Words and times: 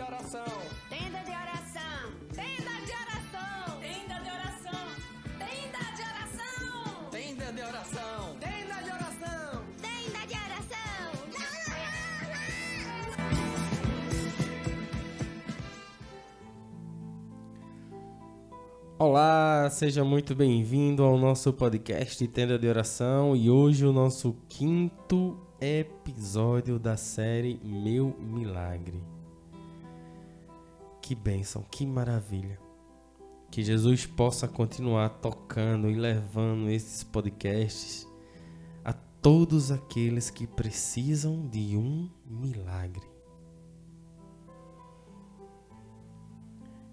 de 0.00 0.06
oração. 0.06 0.44
Tenda 0.88 1.18
de 1.18 1.30
oração. 1.30 2.10
Tenda 2.32 2.70
de 2.86 2.92
oração. 3.02 3.80
Tenda 3.80 4.14
de 4.22 4.30
oração. 4.30 4.86
Tenda 5.38 5.92
de 5.92 6.00
oração. 6.00 7.10
Tenda 7.10 7.52
de 7.52 7.62
oração. 7.62 8.36
Tenda 8.40 8.82
de 8.82 8.90
oração. 8.90 9.64
Tenda 9.82 10.26
de 10.26 10.34
oração. 10.34 10.80
Olá, 18.98 19.68
seja 19.70 20.02
muito 20.02 20.34
bem-vindo 20.34 21.02
ao 21.02 21.18
nosso 21.18 21.52
podcast 21.52 22.26
Tenda 22.28 22.58
de 22.58 22.66
Oração 22.66 23.36
e 23.36 23.50
hoje 23.50 23.84
o 23.84 23.92
nosso 23.92 24.34
quinto 24.48 25.38
episódio 25.60 26.78
da 26.78 26.96
série 26.96 27.60
Meu 27.62 28.16
Milagre. 28.18 29.19
Que 31.10 31.14
bênção, 31.16 31.66
que 31.68 31.84
maravilha. 31.84 32.56
Que 33.50 33.64
Jesus 33.64 34.06
possa 34.06 34.46
continuar 34.46 35.08
tocando 35.08 35.90
e 35.90 35.94
levando 35.96 36.70
esses 36.70 37.02
podcasts 37.02 38.06
a 38.84 38.92
todos 38.92 39.72
aqueles 39.72 40.30
que 40.30 40.46
precisam 40.46 41.48
de 41.48 41.76
um 41.76 42.08
milagre. 42.24 43.02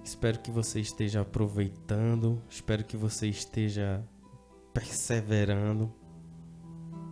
Espero 0.03 0.39
que 0.39 0.49
você 0.49 0.79
esteja 0.79 1.21
aproveitando, 1.21 2.41
espero 2.49 2.83
que 2.85 2.97
você 2.97 3.27
esteja 3.27 4.03
perseverando. 4.73 5.93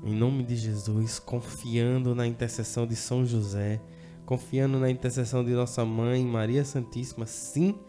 Em 0.04 0.16
nome 0.16 0.44
de 0.44 0.56
Jesus, 0.56 1.20
confiando 1.20 2.16
na 2.16 2.26
intercessão 2.26 2.88
de 2.88 2.96
São 2.96 3.24
José, 3.24 3.80
confiando 4.26 4.80
na 4.80 4.90
intercessão 4.90 5.44
de 5.44 5.52
nossa 5.52 5.86
mãe 5.86 6.26
Maria 6.26 6.66
Santíssima, 6.66 7.26
sim, 7.26 7.80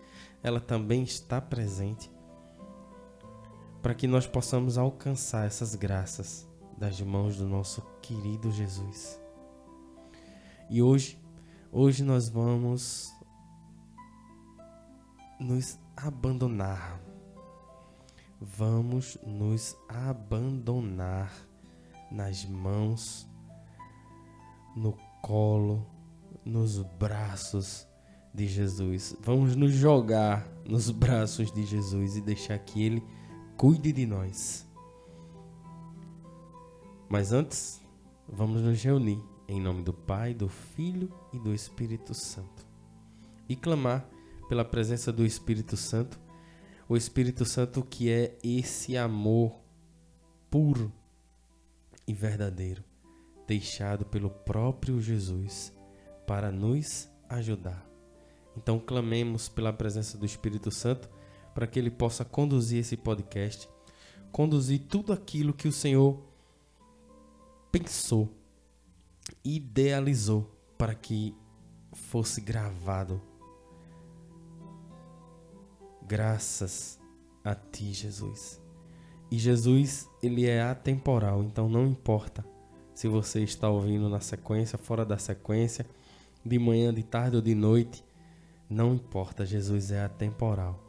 ela 0.43 0.61
também 0.61 1.03
está 1.03 1.41
presente, 1.41 2.11
para 3.83 3.95
que 3.95 4.07
nós 4.07 4.27
possamos 4.27 4.77
alcançar 4.77 5.47
essas 5.47 5.75
graças 5.75 6.47
das 6.77 7.01
mãos 7.01 7.37
do 7.37 7.49
nosso 7.49 7.83
querido 8.03 8.51
Jesus. 8.51 9.19
E 10.69 10.83
hoje, 10.83 11.19
hoje 11.73 12.03
nós 12.05 12.29
vamos 12.29 13.13
nos 15.41 15.79
abandonar. 15.97 17.01
Vamos 18.39 19.17
nos 19.25 19.75
abandonar 19.89 21.33
nas 22.11 22.45
mãos, 22.45 23.27
no 24.77 24.93
colo, 25.23 25.96
nos 26.47 26.81
braços 26.81 27.89
de 28.33 28.47
Jesus. 28.47 29.17
Vamos 29.21 29.57
nos 29.57 29.73
jogar 29.73 30.49
nos 30.65 30.91
braços 30.91 31.51
de 31.51 31.67
Jesus 31.67 32.17
e 32.17 32.21
deixar 32.21 32.57
que 32.61 32.83
Ele 32.83 33.03
cuide 33.57 33.93
de 33.93 34.07
nós. 34.07 34.65
Mas 37.09 37.33
antes, 37.33 37.81
vamos 38.29 38.63
nos 38.63 38.81
reunir 38.83 39.21
em 39.49 39.61
nome 39.61 39.83
do 39.83 39.93
Pai, 39.93 40.33
do 40.33 40.49
Filho 40.49 41.13
e 41.33 41.39
do 41.39 41.53
Espírito 41.53 42.15
Santo 42.15 42.65
e 43.49 43.57
clamar 43.57 44.09
pela 44.49 44.65
presença 44.65 45.13
do 45.13 45.25
Espírito 45.25 45.77
Santo, 45.77 46.21
o 46.89 46.97
Espírito 46.97 47.45
Santo 47.45 47.83
que 47.83 48.11
é 48.11 48.39
esse 48.43 48.97
amor 48.97 49.57
puro 50.49 50.93
e 52.07 52.13
verdadeiro, 52.13 52.85
deixado 53.47 54.05
pelo 54.05 54.31
próprio 54.31 55.01
Jesus 55.01 55.76
para 56.27 56.51
nos 56.51 57.09
ajudar. 57.29 57.87
Então 58.57 58.79
clamemos 58.79 59.49
pela 59.49 59.73
presença 59.73 60.17
do 60.17 60.27
Espírito 60.27 60.71
Santo 60.71 61.09
para 61.55 61.67
que 61.67 61.79
ele 61.79 61.91
possa 61.91 62.25
conduzir 62.25 62.81
esse 62.81 62.97
podcast, 62.97 63.69
conduzir 64.33 64.81
tudo 64.89 65.13
aquilo 65.13 65.53
que 65.53 65.69
o 65.69 65.73
Senhor 65.73 66.23
pensou, 67.71 68.35
idealizou 69.45 70.51
para 70.77 70.95
que 70.95 71.35
fosse 71.93 72.41
gravado 72.41 73.21
Graças 76.07 77.01
a 77.43 77.53
ti, 77.53 77.93
Jesus. 77.93 78.63
E 79.29 79.39
Jesus, 79.39 80.09
ele 80.23 80.47
é 80.47 80.63
atemporal, 80.63 81.43
então 81.43 81.69
não 81.69 81.85
importa 81.85 82.47
se 82.95 83.09
você 83.09 83.43
está 83.43 83.69
ouvindo 83.69 84.09
na 84.09 84.21
sequência, 84.21 84.79
fora 84.79 85.05
da 85.05 85.19
sequência, 85.19 85.85
de 86.47 86.59
manhã, 86.59 86.93
de 86.95 87.03
tarde 87.03 87.37
ou 87.37 87.43
de 87.43 87.55
noite, 87.55 88.05
não 88.69 88.95
importa, 88.95 89.45
Jesus 89.45 89.91
é 89.91 90.05
atemporal. 90.05 90.83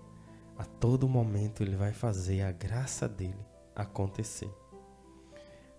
A 0.58 0.66
todo 0.66 1.08
momento 1.08 1.62
ele 1.62 1.76
vai 1.76 1.94
fazer 1.94 2.42
a 2.42 2.52
graça 2.52 3.08
dele 3.08 3.46
acontecer. 3.76 4.50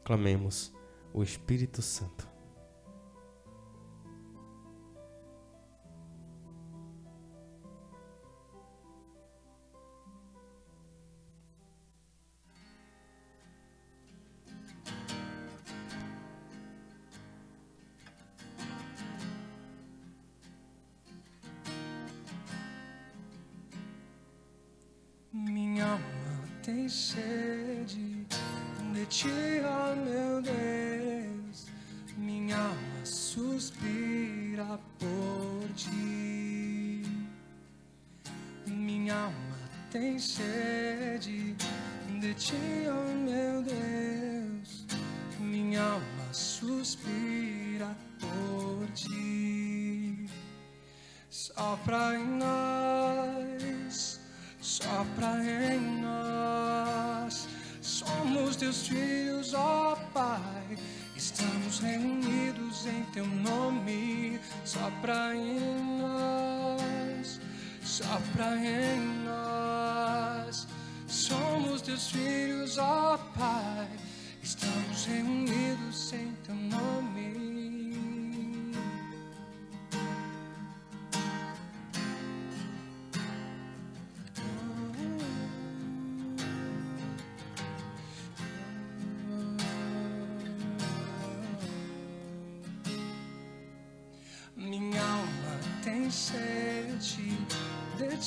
Clamemos 0.05 0.72
o 1.12 1.22
Espírito 1.22 1.83
Santo. 1.83 2.28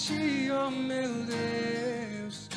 Ti, 0.01 0.49
ó 0.51 0.69
meu 0.71 1.13
Deus. 1.25 2.49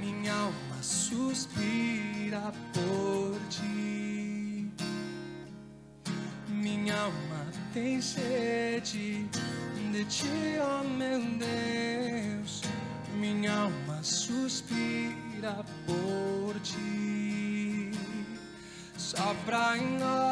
Minha 0.00 0.34
alma 0.34 0.82
suspira 0.82 2.52
por 2.74 3.38
ti. 3.48 4.70
Minha 6.48 6.96
alma 6.96 7.46
tem 7.72 8.00
sede 8.00 9.26
de 9.92 10.04
ti, 10.04 10.58
ó 10.60 10.84
meu 10.84 11.20
Deus. 11.38 12.62
Minha 13.14 13.52
alma 13.52 14.02
suspira 14.02 15.64
por 15.86 16.60
ti. 16.60 17.90
Sopra 18.96 19.78
em 19.78 19.98
nós, 19.98 20.31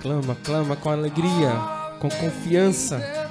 Clama, 0.00 0.36
clama 0.44 0.76
com 0.76 0.90
alegria, 0.90 1.52
com 1.98 2.08
confiança. 2.08 3.27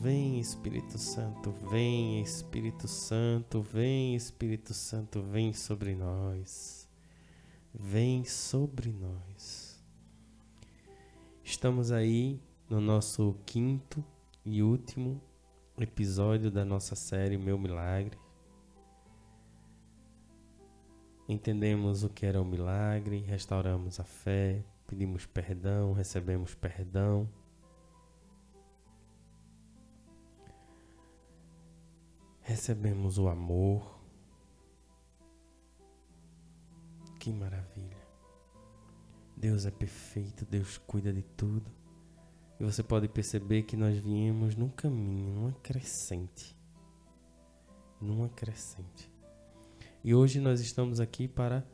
Vem 0.00 0.40
Espírito 0.40 0.98
Santo, 0.98 1.52
vem 1.70 2.20
Espírito 2.20 2.88
Santo, 2.88 3.60
vem 3.60 4.16
Espírito 4.16 4.74
Santo, 4.74 5.22
vem 5.22 5.52
sobre 5.52 5.94
nós. 5.94 6.88
Vem 7.72 8.24
sobre 8.24 8.92
nós. 8.92 9.82
Estamos 11.44 11.92
aí 11.92 12.40
no 12.68 12.80
nosso 12.80 13.36
quinto 13.46 14.04
e 14.44 14.62
último 14.62 15.20
episódio 15.78 16.50
da 16.50 16.64
nossa 16.64 16.96
série 16.96 17.36
Meu 17.36 17.58
Milagre. 17.58 18.18
Entendemos 21.28 22.02
o 22.02 22.08
que 22.08 22.26
era 22.26 22.40
o 22.40 22.44
milagre, 22.44 23.18
restauramos 23.18 24.00
a 24.00 24.04
fé, 24.04 24.64
pedimos 24.86 25.26
perdão, 25.26 25.92
recebemos 25.92 26.54
perdão. 26.54 27.28
Recebemos 32.52 33.16
o 33.16 33.28
amor. 33.28 33.98
Que 37.18 37.32
maravilha. 37.32 37.96
Deus 39.34 39.64
é 39.64 39.70
perfeito, 39.70 40.44
Deus 40.44 40.76
cuida 40.76 41.10
de 41.14 41.22
tudo. 41.22 41.72
E 42.60 42.62
você 42.62 42.82
pode 42.82 43.08
perceber 43.08 43.62
que 43.62 43.74
nós 43.74 43.96
viemos 43.96 44.54
num 44.54 44.68
caminho, 44.68 45.32
numa 45.32 45.52
crescente. 45.62 46.54
Numa 47.98 48.28
crescente. 48.28 49.10
E 50.04 50.14
hoje 50.14 50.38
nós 50.38 50.60
estamos 50.60 51.00
aqui 51.00 51.26
para 51.26 51.66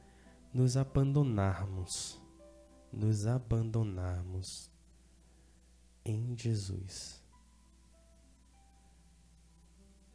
nos 0.54 0.76
abandonarmos. 0.76 2.22
Nos 2.92 3.26
abandonarmos 3.26 4.70
em 6.04 6.38
Jesus. 6.38 7.20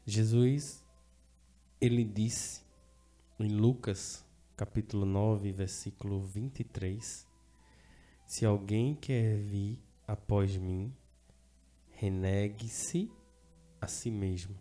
Jesus, 0.06 0.84
ele 1.80 2.04
disse 2.04 2.62
em 3.40 3.48
Lucas, 3.48 4.26
capítulo 4.58 5.06
9, 5.06 5.54
versículo 5.54 6.22
23, 6.22 7.26
se 8.26 8.46
alguém 8.46 8.96
quer 8.96 9.38
vir 9.38 9.80
após 10.06 10.58
mim, 10.58 10.94
renegue-se 11.92 13.10
a 13.80 13.88
si 13.88 14.12
mesmo. 14.12 14.60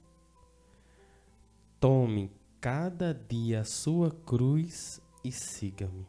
Tome 1.80 2.30
cada 2.60 3.12
dia 3.12 3.62
a 3.62 3.64
sua 3.64 4.12
cruz 4.12 5.02
e 5.24 5.32
siga-me. 5.32 6.06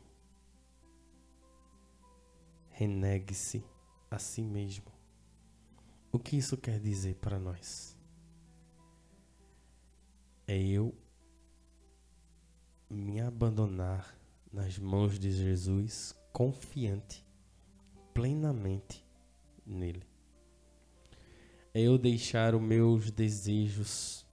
Renegue-se 2.69 3.65
a 4.11 4.19
si 4.19 4.43
mesmo. 4.43 4.91
O 6.11 6.19
que 6.19 6.37
isso 6.37 6.55
quer 6.55 6.79
dizer 6.79 7.15
para 7.15 7.39
nós? 7.39 7.92
É 10.45 10.57
eu 10.62 10.93
me 12.89 13.21
abandonar 13.21 14.15
nas 14.51 14.77
mãos 14.77 15.17
de 15.17 15.31
Jesus, 15.31 16.13
confiante 16.31 17.25
plenamente 18.13 19.03
nele. 19.65 20.03
É 21.73 21.81
eu 21.81 21.97
deixar 21.97 22.53
os 22.53 22.62
meus 22.62 23.09
desejos, 23.09 24.25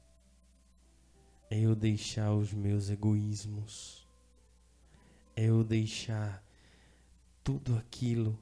é 1.49 1.59
eu 1.61 1.75
deixar 1.75 2.35
os 2.35 2.53
meus 2.53 2.91
egoísmos, 2.91 4.07
é 5.35 5.47
eu 5.47 5.65
deixar 5.65 6.45
tudo 7.43 7.77
aquilo 7.77 8.39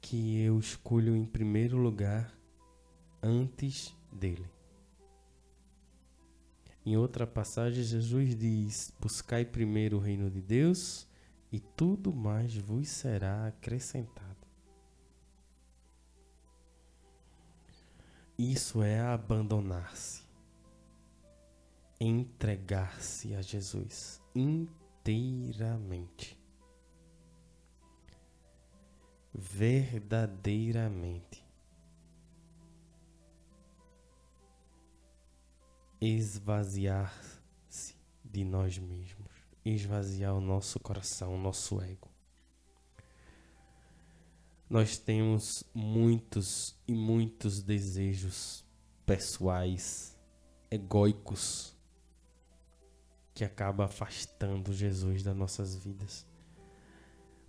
que 0.00 0.40
eu 0.40 0.58
escolho 0.58 1.14
em 1.14 1.24
primeiro 1.24 1.76
lugar 1.76 2.36
antes 3.22 3.94
dele. 4.10 4.50
Em 6.84 6.96
outra 6.96 7.26
passagem, 7.26 7.82
Jesus 7.82 8.36
diz: 8.36 8.92
Buscai 9.00 9.44
primeiro 9.44 9.98
o 9.98 10.00
reino 10.00 10.30
de 10.30 10.40
Deus 10.40 11.06
e 11.50 11.60
tudo 11.60 12.12
mais 12.12 12.56
vos 12.56 12.88
será 12.88 13.46
acrescentado. 13.46 14.30
Isso 18.38 18.82
é 18.82 19.00
abandonar-se, 19.00 20.22
entregar-se 22.00 23.34
a 23.34 23.42
Jesus 23.42 24.20
inteiramente. 24.34 26.42
verdadeiramente 29.34 31.41
esvaziar-se 36.04 37.94
de 38.24 38.44
nós 38.44 38.76
mesmos, 38.76 39.30
esvaziar 39.64 40.34
o 40.34 40.40
nosso 40.40 40.80
coração, 40.80 41.36
o 41.36 41.38
nosso 41.38 41.80
ego. 41.80 42.10
Nós 44.68 44.98
temos 44.98 45.62
muitos 45.72 46.74
e 46.88 46.94
muitos 46.94 47.62
desejos 47.62 48.64
pessoais, 49.06 50.18
egóicos, 50.68 51.76
que 53.32 53.44
acaba 53.44 53.84
afastando 53.84 54.72
Jesus 54.72 55.22
das 55.22 55.36
nossas 55.36 55.76
vidas. 55.76 56.26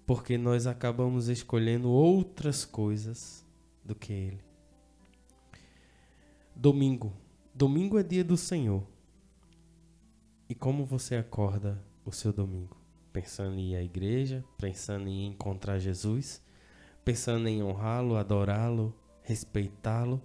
Porque 0.06 0.38
nós 0.38 0.68
acabamos 0.68 1.28
escolhendo 1.28 1.90
outras 1.90 2.66
coisas 2.66 3.44
do 3.84 3.96
que 3.96 4.14
Ele. 4.14 4.44
Domingo. 6.56 7.23
Domingo 7.56 8.00
é 8.00 8.04
dia 8.04 8.24
do 8.24 8.36
Senhor. 8.36 8.84
E 10.50 10.56
como 10.56 10.86
você 10.86 11.18
acorda 11.18 11.80
o 12.04 12.12
seu 12.12 12.34
domingo? 12.34 12.76
Pensando 13.14 13.60
em 13.60 13.74
ir 13.74 13.76
à 13.76 13.84
igreja, 13.84 14.44
pensando 14.58 15.08
em 15.08 15.28
encontrar 15.28 15.78
Jesus, 15.78 16.42
pensando 17.06 17.48
em 17.48 17.62
honrá-lo, 17.62 18.16
adorá-lo, 18.16 18.92
respeitá-lo? 19.22 20.20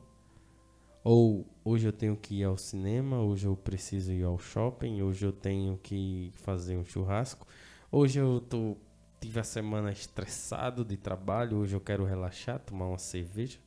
Ou 1.04 1.44
hoje 1.62 1.86
eu 1.88 1.92
tenho 1.92 2.16
que 2.16 2.36
ir 2.36 2.44
ao 2.44 2.56
cinema, 2.56 3.20
hoje 3.20 3.46
eu 3.46 3.54
preciso 3.54 4.10
ir 4.10 4.22
ao 4.22 4.38
shopping, 4.38 5.02
hoje 5.02 5.26
eu 5.26 5.32
tenho 5.32 5.76
que 5.82 6.32
fazer 6.32 6.78
um 6.78 6.84
churrasco, 6.84 7.46
hoje 7.92 8.18
eu 8.18 8.40
tô, 8.40 8.74
tive 9.20 9.38
a 9.38 9.44
semana 9.44 9.92
estressado 9.92 10.82
de 10.82 10.96
trabalho, 10.96 11.58
hoje 11.58 11.76
eu 11.76 11.80
quero 11.80 12.06
relaxar, 12.06 12.58
tomar 12.58 12.86
uma 12.86 12.96
cerveja. 12.96 13.58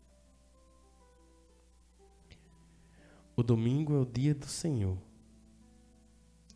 O 3.34 3.42
domingo 3.42 3.96
é 3.96 4.00
o 4.00 4.06
dia 4.06 4.36
do 4.36 4.46
Senhor. 4.46 4.98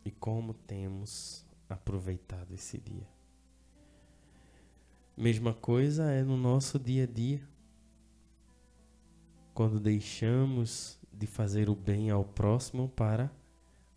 E 0.04 0.10
como 0.10 0.52
temos 0.52 1.44
aproveitado 1.68 2.52
esse 2.52 2.78
dia? 2.78 3.08
Mesma 5.16 5.54
coisa 5.54 6.10
é 6.12 6.22
no 6.22 6.36
nosso 6.36 6.78
dia 6.78 7.04
a 7.04 7.06
dia. 7.06 7.40
Quando 9.54 9.80
deixamos 9.80 10.98
de 11.10 11.26
fazer 11.26 11.70
o 11.70 11.74
bem 11.74 12.10
ao 12.10 12.24
próximo 12.24 12.90
para 12.90 13.32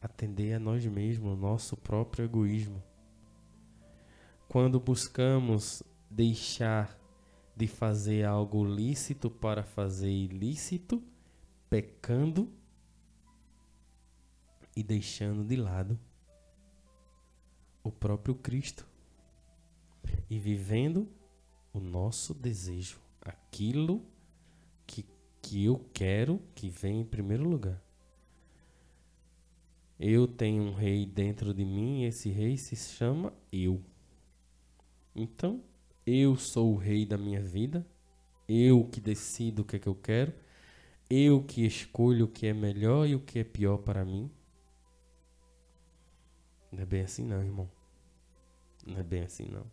atender 0.01 0.53
a 0.53 0.59
nós 0.59 0.85
mesmos, 0.85 1.33
o 1.33 1.35
nosso 1.35 1.75
próprio 1.75 2.23
egoísmo. 2.23 2.81
Quando 4.47 4.79
buscamos 4.79 5.83
deixar 6.09 6.97
de 7.57 7.67
fazer 7.67 8.23
algo 8.23 8.63
lícito 8.63 9.29
para 9.29 9.63
fazer 9.63 10.09
ilícito, 10.09 11.03
pecando 11.69 12.49
e 14.75 14.83
deixando 14.83 15.43
de 15.43 15.55
lado 15.55 15.99
o 17.83 17.91
próprio 17.91 18.35
Cristo 18.35 18.87
e 20.29 20.39
vivendo 20.39 21.07
o 21.73 21.79
nosso 21.79 22.33
desejo, 22.33 22.99
aquilo 23.21 24.05
que, 24.85 25.05
que 25.41 25.65
eu 25.65 25.85
quero 25.93 26.41
que 26.55 26.69
venha 26.69 27.01
em 27.01 27.05
primeiro 27.05 27.47
lugar. 27.47 27.81
Eu 29.99 30.27
tenho 30.27 30.63
um 30.63 30.73
rei 30.73 31.05
dentro 31.05 31.53
de 31.53 31.65
mim 31.65 32.01
e 32.01 32.05
esse 32.05 32.29
rei 32.29 32.57
se 32.57 32.75
chama 32.75 33.33
eu. 33.51 33.81
Então, 35.13 35.61
eu 36.05 36.37
sou 36.37 36.73
o 36.73 36.77
rei 36.77 37.05
da 37.05 37.17
minha 37.17 37.41
vida, 37.41 37.85
eu 38.47 38.85
que 38.85 39.01
decido 39.01 39.61
o 39.61 39.65
que 39.65 39.75
é 39.75 39.79
que 39.79 39.87
eu 39.87 39.95
quero, 39.95 40.33
eu 41.09 41.43
que 41.43 41.65
escolho 41.65 42.25
o 42.25 42.29
que 42.29 42.47
é 42.47 42.53
melhor 42.53 43.07
e 43.07 43.15
o 43.15 43.19
que 43.19 43.39
é 43.39 43.43
pior 43.43 43.77
para 43.79 44.05
mim. 44.05 44.31
Não 46.71 46.83
é 46.83 46.85
bem 46.85 47.01
assim 47.01 47.23
não, 47.23 47.43
irmão. 47.43 47.69
Não 48.85 48.97
é 48.97 49.03
bem 49.03 49.23
assim 49.23 49.45
não. 49.45 49.65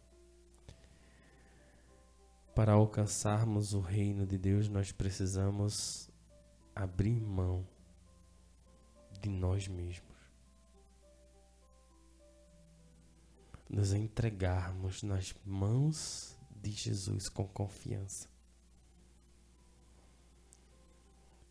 Para 2.54 2.72
alcançarmos 2.72 3.74
o 3.74 3.80
reino 3.80 4.26
de 4.26 4.38
Deus, 4.38 4.68
nós 4.68 4.90
precisamos 4.90 6.10
abrir 6.74 7.20
mão 7.20 7.66
de 9.20 9.28
nós 9.28 9.68
mesmos. 9.68 10.16
Nos 13.68 13.92
entregarmos 13.92 15.02
nas 15.02 15.34
mãos 15.44 16.36
de 16.50 16.70
Jesus 16.70 17.28
com 17.28 17.46
confiança. 17.46 18.28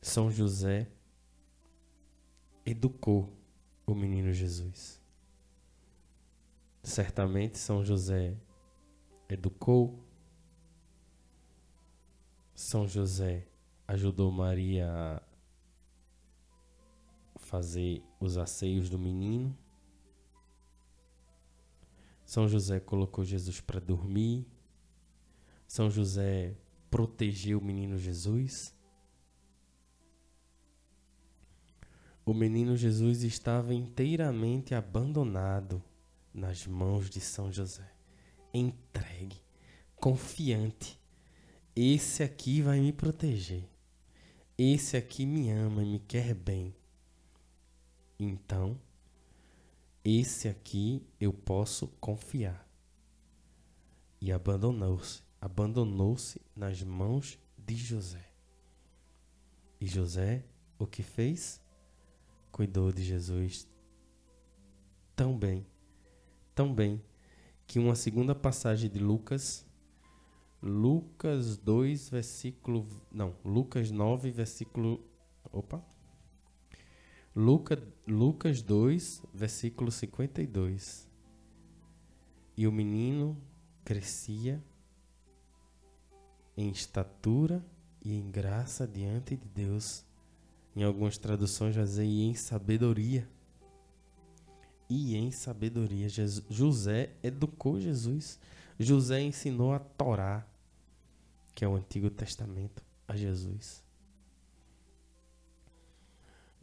São 0.02 0.32
José 0.32 0.88
educou 2.66 3.32
o 3.86 3.94
menino 3.94 4.32
Jesus. 4.34 5.05
Certamente 6.86 7.58
São 7.58 7.84
José 7.84 8.38
educou, 9.28 10.06
São 12.54 12.88
José 12.88 13.48
ajudou 13.88 14.32
Maria 14.32 14.88
a 14.88 15.22
fazer 17.40 18.04
os 18.20 18.38
asseios 18.38 18.88
do 18.88 19.00
menino. 19.00 19.58
São 22.24 22.48
José 22.48 22.80
colocou 22.80 23.26
Jesus 23.26 23.60
para 23.60 23.80
dormir. 23.80 24.46
São 25.68 25.90
José 25.90 26.56
protegeu 26.92 27.58
o 27.58 27.66
menino 27.66 27.98
Jesus. 27.98 28.76
O 32.24 32.32
menino 32.32 32.78
Jesus 32.78 33.24
estava 33.24 33.74
inteiramente 33.74 34.76
abandonado 34.76 35.82
nas 36.36 36.68
mãos 36.68 37.10
de 37.10 37.22
São 37.22 37.52
José. 37.52 37.90
Entregue, 38.54 39.42
confiante. 39.96 41.00
Esse 41.74 42.24
aqui 42.24 42.62
vai 42.62 42.80
me 42.80 42.92
proteger. 42.92 43.68
Esse 44.58 44.98
aqui 44.98 45.26
me 45.26 45.50
ama 45.50 45.82
e 45.82 45.86
me 45.86 46.00
quer 46.00 46.34
bem. 46.34 46.76
Então, 48.20 48.80
esse 50.04 50.48
aqui 50.48 51.06
eu 51.20 51.34
posso 51.34 51.88
confiar. 52.00 52.66
E 54.22 54.32
abandonou-se, 54.32 55.24
abandonou-se 55.40 56.42
nas 56.56 56.82
mãos 56.84 57.40
de 57.58 57.76
José. 57.76 58.30
E 59.80 59.88
José, 59.88 60.46
o 60.78 60.86
que 60.86 61.04
fez? 61.04 61.62
Cuidou 62.52 62.92
de 62.92 63.04
Jesus 63.04 63.68
tão 65.16 65.38
bem 65.38 65.66
tão 66.56 66.74
bem 66.74 67.04
que 67.68 67.78
uma 67.78 67.96
segunda 67.96 68.34
passagem 68.34 68.90
de 68.90 68.98
Lucas, 68.98 69.66
Lucas 70.64 71.58
2, 71.58 72.10
versículo. 72.10 72.88
Não, 73.12 73.36
Lucas 73.44 73.92
9, 73.92 74.32
versículo. 74.32 75.04
Opa! 75.52 75.84
Luca, 77.36 77.78
Lucas 78.08 78.62
2, 78.62 79.22
versículo 79.34 79.92
52. 79.92 81.10
E 82.56 82.66
o 82.66 82.72
menino 82.72 83.38
crescia 83.84 84.64
em 86.56 86.70
estatura 86.70 87.64
e 88.02 88.14
em 88.14 88.32
graça 88.32 88.88
diante 88.88 89.36
de 89.36 89.48
Deus. 89.50 90.06
Em 90.74 90.84
algumas 90.84 91.18
traduções 91.18 91.76
já 91.76 91.84
dizem 91.84 92.30
em 92.30 92.34
sabedoria 92.34 93.30
e 94.90 95.16
em 95.16 95.32
sabedoria. 95.32 96.08
José 96.50 97.12
educou 97.24 97.80
Jesus. 97.80 98.40
José 98.80 99.22
ensinou 99.22 99.74
a 99.74 99.80
Torá, 99.80 100.46
que 101.54 101.64
é 101.64 101.68
o 101.68 101.76
Antigo 101.76 102.10
Testamento, 102.10 102.84
a 103.08 103.16
Jesus. 103.16 103.84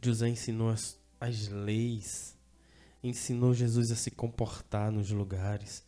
José 0.01 0.27
ensinou 0.27 0.69
as, 0.69 0.99
as 1.19 1.47
leis, 1.47 2.37
ensinou 3.01 3.53
Jesus 3.53 3.91
a 3.91 3.95
se 3.95 4.11
comportar 4.11 4.91
nos 4.91 5.09
lugares, 5.11 5.83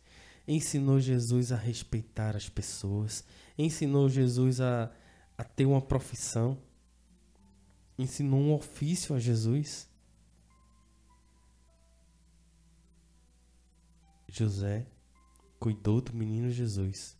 ensinou 0.48 0.98
Jesus 0.98 1.52
a 1.52 1.56
respeitar 1.56 2.34
as 2.34 2.48
pessoas, 2.48 3.24
ensinou 3.58 4.08
Jesus 4.08 4.60
a, 4.60 4.90
a 5.36 5.44
ter 5.44 5.66
uma 5.66 5.82
profissão, 5.82 6.58
ensinou 7.98 8.40
um 8.40 8.54
ofício 8.54 9.14
a 9.14 9.18
Jesus. 9.18 9.88
José 14.38 14.86
cuidou 15.58 16.02
do 16.02 16.12
menino 16.12 16.50
Jesus 16.50 17.16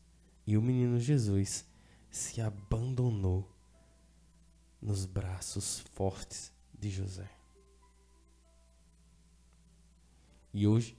e 0.47 0.55
o 0.55 0.61
menino 0.61 1.01
Jesus 1.01 1.67
se 2.11 2.43
abandonou 2.43 3.51
nos 4.83 5.07
braços 5.07 5.79
fortes 5.95 6.53
de 6.79 6.91
José. 6.91 7.31
E 10.53 10.67
hoje, 10.67 10.99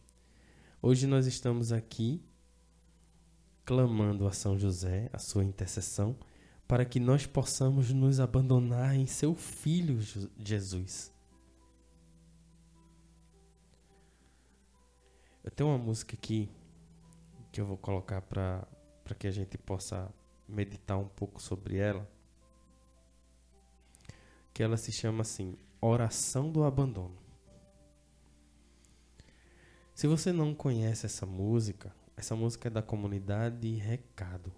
hoje 0.82 1.06
nós 1.06 1.28
estamos 1.28 1.72
aqui 1.72 2.24
clamando 3.64 4.28
a 4.28 4.32
São 4.32 4.58
José, 4.58 5.12
a 5.14 5.20
sua 5.20 5.46
intercessão, 5.46 6.18
para 6.68 6.84
que 6.84 7.00
nós 7.00 7.28
possamos 7.28 7.94
nos 7.94 8.20
abandonar 8.20 8.96
em 8.96 9.06
seu 9.06 9.36
Filho 9.36 10.00
Jesus. 10.44 11.12
Eu 15.48 15.52
tenho 15.52 15.70
uma 15.70 15.78
música 15.78 16.14
aqui 16.14 16.50
que 17.54 17.62
eu 17.62 17.66
vou 17.66 17.78
colocar 17.78 18.22
para 18.22 18.68
que 19.18 19.28
a 19.28 19.32
gente 19.32 19.58
possa 19.58 20.14
meditar 20.46 20.98
um 20.98 21.08
pouco 21.08 21.42
sobre 21.42 21.78
ela. 21.78 22.06
Que 24.54 24.62
ela 24.62 24.76
se 24.76 24.92
chama 24.92 25.22
assim: 25.22 25.58
Oração 25.80 26.52
do 26.52 26.66
Abandono. 26.66 27.18
Se 29.96 30.06
você 30.06 30.34
não 30.34 30.54
conhece 30.54 31.06
essa 31.06 31.26
música, 31.26 31.96
essa 32.18 32.36
música 32.36 32.68
é 32.68 32.70
da 32.70 32.82
comunidade 32.82 33.74
Recado. 33.76 34.52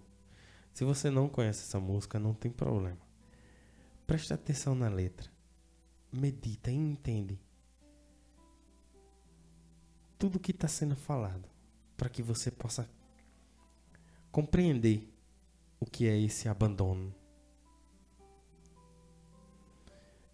Se 0.74 0.82
você 0.82 1.08
não 1.08 1.28
conhece 1.28 1.62
essa 1.62 1.78
música, 1.78 2.18
não 2.18 2.34
tem 2.34 2.50
problema. 2.50 2.98
Preste 4.08 4.34
atenção 4.34 4.74
na 4.74 4.88
letra. 4.88 5.30
Medita 6.12 6.68
e 6.68 6.74
entende 6.74 7.38
tudo 10.20 10.38
que 10.38 10.50
está 10.50 10.68
sendo 10.68 10.94
falado, 10.94 11.48
para 11.96 12.10
que 12.10 12.22
você 12.22 12.50
possa 12.50 12.86
compreender 14.30 15.10
o 15.80 15.86
que 15.86 16.06
é 16.06 16.16
esse 16.20 16.46
abandono. 16.46 17.14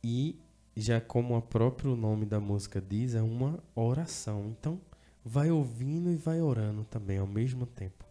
E 0.03 0.37
já 0.77 1.01
como 1.01 1.39
o 1.39 1.41
próprio 1.41 1.95
nome 1.95 2.27
da 2.27 2.41
música 2.41 2.81
diz, 2.81 3.15
é 3.15 3.23
uma 3.23 3.63
oração. 3.77 4.49
Então, 4.49 4.81
vai 5.25 5.53
ouvindo 5.53 6.11
e 6.11 6.17
vai 6.17 6.41
orando 6.41 6.85
também 6.85 7.19
ao 7.19 7.27
mesmo 7.27 7.65
tempo. 7.65 8.05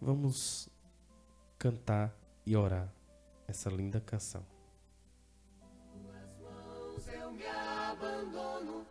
Vamos 0.00 0.68
cantar 1.56 2.12
e 2.44 2.56
orar 2.56 2.92
essa 3.46 3.70
linda 3.70 4.00
canção. 4.00 4.44
Tuas 5.92 6.36
mãos 6.40 7.08
eu 7.08 7.30
me 7.32 7.46
abandono, 7.46 8.84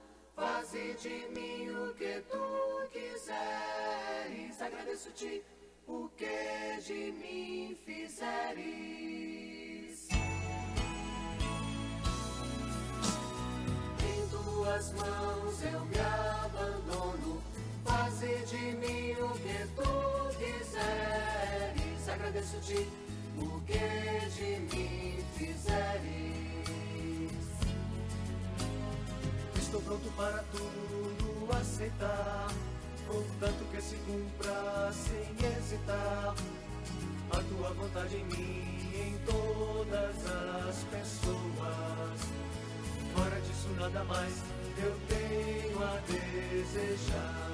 faze 0.44 0.96
de 1.02 1.18
mim 1.34 1.70
o 1.70 1.94
que 1.94 2.22
tu 2.30 2.46
quiseres. 2.92 4.62
Agradeço-te 4.62 5.42
o 5.88 6.10
que 6.18 6.82
de 6.86 7.12
mim 7.22 7.78
fizeres. 7.86 8.50
Em 14.10 14.28
tuas 14.34 14.94
mãos 14.94 15.64
eu 15.72 15.86
me 15.86 16.00
abandono, 16.44 17.42
faze 17.86 18.36
de 18.52 18.66
mim 18.82 19.12
o 19.14 19.30
que 19.44 19.60
tu 19.78 19.92
quiseres. 20.40 22.10
Agradeço-te 22.14 22.80
o 23.38 23.62
que 23.62 23.86
de 24.36 24.50
mim 24.70 25.24
fizeres. 25.38 26.43
Estou 29.74 29.82
pronto 29.90 30.12
para 30.16 30.44
tudo 30.52 31.58
aceitar, 31.60 32.48
contanto 33.08 33.66
que 33.72 33.82
se 33.82 33.96
cumpra 34.06 34.92
sem 34.94 35.48
hesitar. 35.48 36.36
A 37.32 37.38
tua 37.42 37.74
vontade 37.74 38.18
em 38.18 38.24
mim, 38.26 38.92
em 38.94 39.18
todas 39.26 40.16
as 40.68 40.84
pessoas. 40.92 42.20
Fora 43.16 43.42
disso, 43.42 43.70
nada 43.80 44.04
mais 44.04 44.44
eu 44.78 44.96
tenho 45.08 45.84
a 45.84 46.00
desejar. 46.06 47.53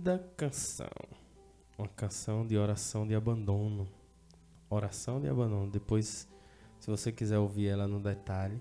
Linda 0.00 0.18
canção. 0.34 0.88
Uma 1.76 1.86
canção 1.86 2.46
de 2.46 2.56
oração 2.56 3.06
de 3.06 3.14
abandono. 3.14 3.86
Oração 4.70 5.20
de 5.20 5.28
abandono. 5.28 5.70
Depois, 5.70 6.26
se 6.78 6.90
você 6.90 7.12
quiser 7.12 7.38
ouvir 7.38 7.66
ela 7.66 7.86
no 7.86 8.00
detalhe, 8.00 8.58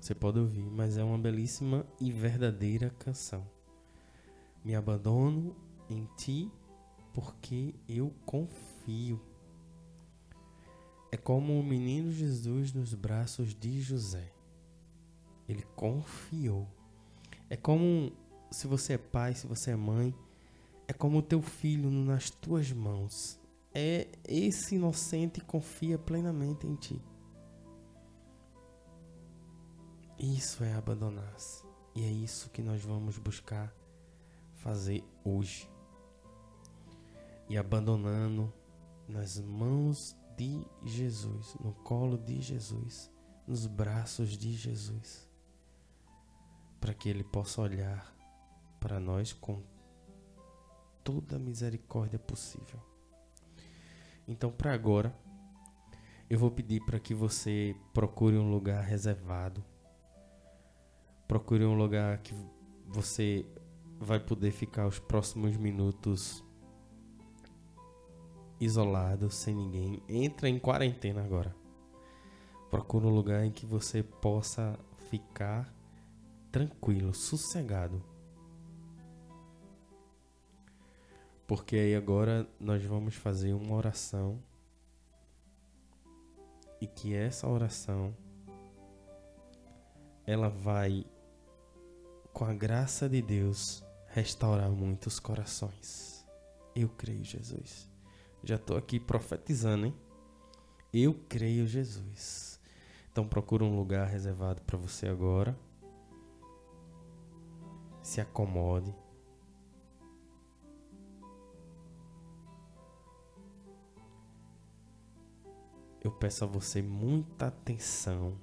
você 0.00 0.12
pode 0.12 0.40
ouvir, 0.40 0.68
mas 0.68 0.98
é 0.98 1.04
uma 1.04 1.16
belíssima 1.16 1.86
e 2.00 2.10
verdadeira 2.10 2.90
canção. 2.98 3.46
Me 4.64 4.74
abandono 4.74 5.54
em 5.88 6.04
ti 6.16 6.50
porque 7.14 7.72
eu 7.88 8.12
confio. 8.24 9.20
É 11.12 11.16
como 11.16 11.60
o 11.60 11.62
menino 11.62 12.10
Jesus 12.10 12.72
nos 12.72 12.92
braços 12.92 13.54
de 13.54 13.80
José. 13.80 14.32
Ele 15.48 15.62
confiou. 15.76 16.66
É 17.48 17.54
como 17.56 18.12
se 18.50 18.66
você 18.66 18.94
é 18.94 18.98
pai, 18.98 19.32
se 19.32 19.46
você 19.46 19.70
é 19.70 19.76
mãe, 19.76 20.12
é 20.88 20.92
como 20.92 21.18
o 21.18 21.22
teu 21.22 21.42
filho 21.42 21.90
nas 21.90 22.30
tuas 22.30 22.70
mãos. 22.72 23.40
É 23.74 24.08
esse 24.26 24.76
inocente 24.76 25.40
confia 25.40 25.98
plenamente 25.98 26.66
em 26.66 26.74
ti. 26.76 27.02
Isso 30.18 30.64
é 30.64 30.72
abandonar-se. 30.74 31.64
E 31.94 32.02
é 32.04 32.10
isso 32.10 32.50
que 32.50 32.62
nós 32.62 32.82
vamos 32.82 33.18
buscar 33.18 33.74
fazer 34.54 35.04
hoje. 35.24 35.68
E 37.48 37.56
abandonando 37.56 38.52
nas 39.08 39.38
mãos 39.38 40.16
de 40.36 40.66
Jesus, 40.84 41.54
no 41.60 41.72
colo 41.72 42.16
de 42.18 42.40
Jesus, 42.40 43.10
nos 43.46 43.66
braços 43.66 44.36
de 44.36 44.52
Jesus, 44.52 45.28
para 46.80 46.92
que 46.92 47.08
Ele 47.08 47.24
possa 47.24 47.60
olhar 47.62 48.14
para 48.80 48.98
nós 48.98 49.32
com 49.32 49.62
toda 51.06 51.36
a 51.36 51.38
misericórdia 51.38 52.18
possível. 52.18 52.80
Então, 54.26 54.50
para 54.50 54.74
agora, 54.74 55.16
eu 56.28 56.36
vou 56.36 56.50
pedir 56.50 56.84
para 56.84 56.98
que 56.98 57.14
você 57.14 57.76
procure 57.94 58.36
um 58.36 58.50
lugar 58.50 58.82
reservado. 58.82 59.64
Procure 61.28 61.64
um 61.64 61.76
lugar 61.76 62.18
que 62.18 62.34
você 62.88 63.46
vai 64.00 64.18
poder 64.18 64.50
ficar 64.50 64.88
os 64.88 64.98
próximos 64.98 65.56
minutos 65.56 66.44
isolado, 68.58 69.30
sem 69.30 69.54
ninguém. 69.54 70.02
Entra 70.08 70.48
em 70.48 70.58
quarentena 70.58 71.22
agora. 71.22 71.54
Procure 72.68 73.06
um 73.06 73.14
lugar 73.14 73.44
em 73.44 73.52
que 73.52 73.64
você 73.64 74.02
possa 74.02 74.76
ficar 75.08 75.72
tranquilo, 76.50 77.14
sossegado. 77.14 78.15
Porque 81.46 81.76
aí 81.76 81.94
agora 81.94 82.48
nós 82.58 82.84
vamos 82.84 83.14
fazer 83.14 83.52
uma 83.52 83.74
oração 83.74 84.42
e 86.80 86.86
que 86.86 87.14
essa 87.14 87.46
oração 87.48 88.14
ela 90.26 90.48
vai 90.48 91.06
com 92.32 92.44
a 92.44 92.52
graça 92.52 93.08
de 93.08 93.22
Deus 93.22 93.84
restaurar 94.08 94.70
muitos 94.70 95.20
corações. 95.20 96.26
Eu 96.74 96.88
creio, 96.88 97.24
Jesus. 97.24 97.88
Já 98.42 98.56
estou 98.56 98.76
aqui 98.76 98.98
profetizando, 98.98 99.86
hein? 99.86 99.94
Eu 100.92 101.14
creio, 101.28 101.66
Jesus. 101.66 102.60
Então 103.10 103.26
procura 103.26 103.64
um 103.64 103.76
lugar 103.76 104.06
reservado 104.08 104.60
para 104.62 104.76
você 104.76 105.06
agora. 105.08 105.56
Se 108.02 108.20
acomode. 108.20 108.94
Eu 116.06 116.12
peço 116.12 116.44
a 116.44 116.46
você 116.46 116.80
muita 116.80 117.48
atenção, 117.48 118.38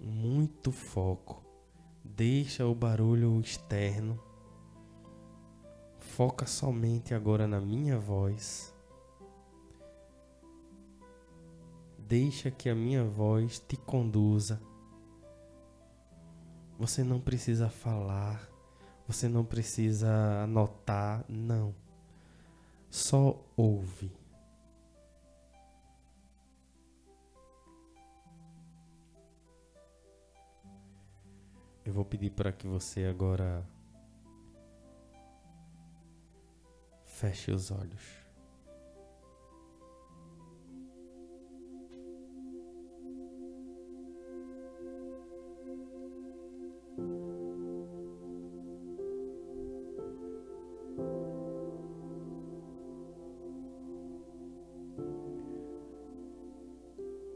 muito 0.00 0.72
foco. 0.72 1.44
Deixa 2.02 2.66
o 2.66 2.74
barulho 2.74 3.38
externo. 3.38 4.18
Foca 5.98 6.46
somente 6.46 7.12
agora 7.12 7.46
na 7.46 7.60
minha 7.60 7.98
voz. 7.98 8.74
Deixa 11.98 12.50
que 12.50 12.70
a 12.70 12.74
minha 12.74 13.04
voz 13.04 13.58
te 13.58 13.76
conduza. 13.76 14.58
Você 16.78 17.04
não 17.04 17.20
precisa 17.20 17.68
falar, 17.68 18.48
você 19.06 19.28
não 19.28 19.44
precisa 19.44 20.42
anotar, 20.42 21.26
não. 21.28 21.74
Só 22.88 23.38
ouve. 23.54 24.23
Eu 31.84 31.92
vou 31.92 32.04
pedir 32.04 32.30
para 32.30 32.50
que 32.50 32.66
você 32.66 33.04
agora 33.04 33.62
feche 37.04 37.50
os 37.52 37.70
olhos. 37.70 38.24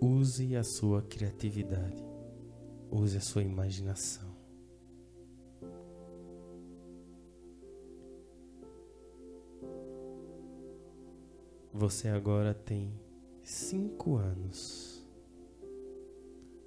Use 0.00 0.56
a 0.56 0.64
sua 0.64 1.02
criatividade, 1.02 2.02
use 2.90 3.16
a 3.16 3.20
sua 3.20 3.42
imaginação. 3.42 4.27
Você 11.78 12.08
agora 12.08 12.52
tem 12.52 12.92
cinco 13.40 14.16
anos. 14.16 15.06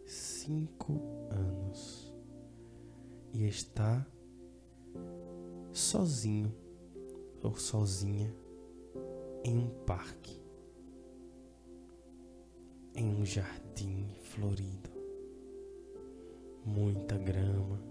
Cinco 0.05 1.01
anos. 1.29 2.15
E 3.33 3.45
está 3.45 4.07
sozinho 5.73 6.55
ou 7.43 7.57
sozinha 7.57 8.33
em 9.43 9.57
um 9.57 9.69
parque, 9.85 10.41
em 12.95 13.13
um 13.13 13.25
jardim 13.25 14.07
florido, 14.23 14.91
muita 16.65 17.17
grama 17.17 17.90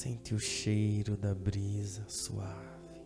Sente 0.00 0.32
o 0.32 0.38
cheiro 0.38 1.16
da 1.16 1.34
brisa 1.34 2.04
suave. 2.06 3.02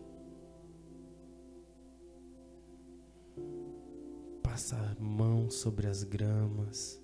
Passa 4.43 4.75
a 4.75 5.03
mão 5.03 5.49
sobre 5.49 5.87
as 5.87 6.03
gramas 6.03 7.03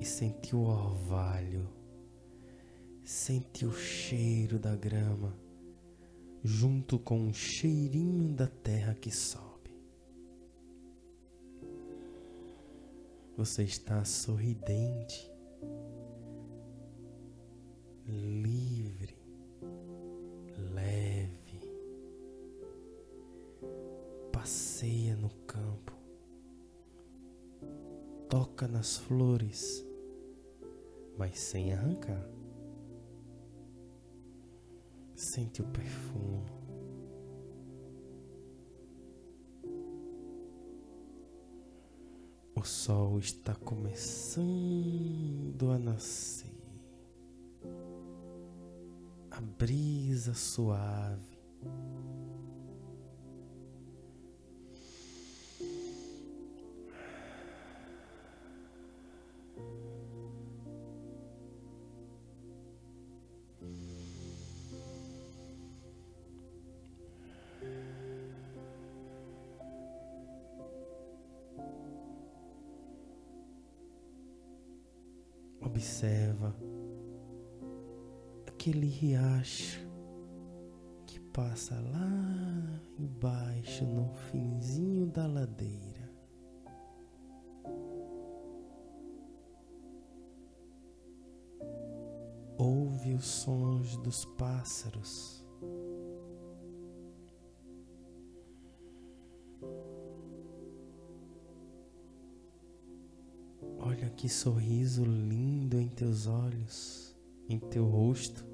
e 0.00 0.04
sente 0.04 0.54
o 0.54 0.60
orvalho. 0.60 1.68
Sente 3.02 3.66
o 3.66 3.72
cheiro 3.72 4.56
da 4.56 4.76
grama 4.76 5.36
junto 6.44 6.96
com 6.96 7.26
o 7.26 7.34
cheirinho 7.34 8.32
da 8.32 8.46
terra 8.46 8.94
que 8.94 9.10
sobe. 9.10 9.74
Você 13.36 13.64
está 13.64 14.04
sorridente 14.04 15.28
livre, 18.08 19.14
leve. 20.74 21.60
Passeia 24.32 25.14
no 25.16 25.28
campo, 25.46 25.92
toca 28.28 28.66
nas 28.66 28.96
flores, 28.96 29.84
mas 31.18 31.38
sem 31.38 31.72
arrancar. 31.72 32.26
Sente 35.14 35.60
o 35.60 35.66
perfume. 35.66 36.58
O 42.54 42.62
sol 42.64 43.18
está 43.18 43.54
começando 43.54 44.40
a 45.70 45.78
nascer 45.78 46.57
a 49.38 49.40
brisa 49.40 50.34
suave. 50.34 51.38
Aquele 78.68 78.86
riacho 78.86 79.80
que 81.06 81.18
passa 81.32 81.74
lá 81.74 82.82
embaixo 82.98 83.86
no 83.86 84.12
finzinho 84.30 85.06
da 85.06 85.26
ladeira. 85.26 86.12
Ouve 92.58 93.14
os 93.14 93.24
sons 93.24 93.96
dos 93.98 94.26
pássaros. 94.26 95.42
Olha 103.78 104.10
que 104.10 104.28
sorriso 104.28 105.04
lindo 105.04 105.80
em 105.80 105.88
teus 105.88 106.26
olhos. 106.26 107.08
em 107.48 107.58
teu 107.58 107.86
rosto. 107.86 108.47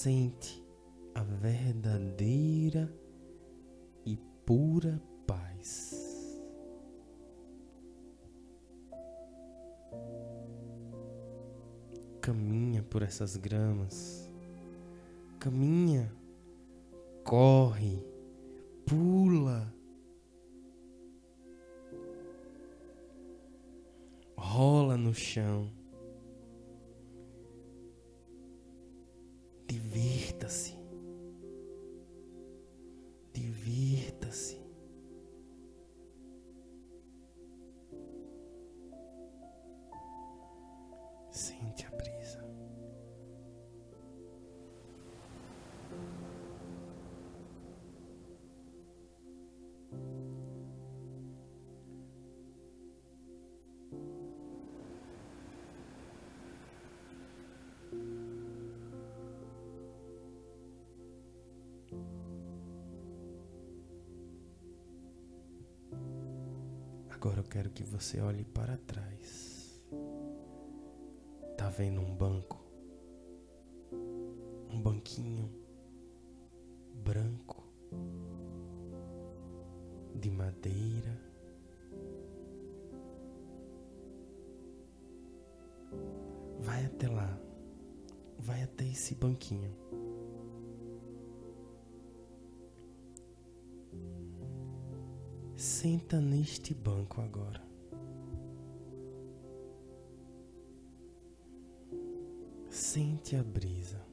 Sente 0.00 0.64
a 1.12 1.24
verdadeira 1.24 2.88
e 4.06 4.16
pura 4.46 5.02
paz. 5.26 6.40
Caminha 12.20 12.84
por 12.84 13.02
essas 13.02 13.36
gramas, 13.36 14.30
caminha, 15.40 16.12
corre, 17.24 18.00
pula 18.86 19.74
rola 24.36 24.96
no 24.96 25.12
chão. 25.12 25.77
Agora 67.20 67.40
eu 67.40 67.44
quero 67.44 67.68
que 67.70 67.82
você 67.82 68.20
olhe 68.20 68.44
para 68.44 68.76
trás. 68.76 69.82
Tá 71.56 71.68
vendo 71.68 72.00
um 72.00 72.14
banco? 72.14 72.64
Um 74.70 74.80
banquinho 74.80 75.50
branco 76.94 77.64
de 80.14 80.30
madeira. 80.30 81.20
Vai 86.60 86.84
até 86.84 87.08
lá. 87.08 87.36
Vai 88.38 88.62
até 88.62 88.84
esse 88.84 89.16
banquinho. 89.16 89.74
Senta 95.80 96.18
neste 96.18 96.74
banco 96.74 97.20
agora. 97.20 97.64
Sente 102.68 103.36
a 103.36 103.44
brisa. 103.44 104.04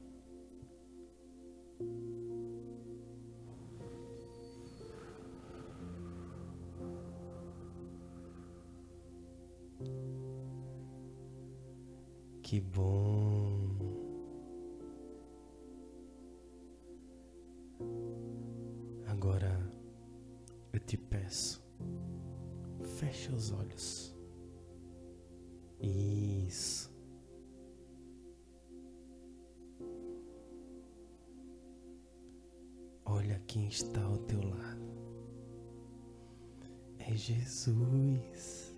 Jesus. 37.16 38.76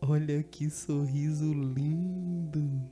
Olha 0.00 0.42
que 0.42 0.70
sorriso 0.70 1.52
lindo. 1.52 2.88